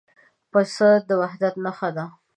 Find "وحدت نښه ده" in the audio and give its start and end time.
1.21-2.05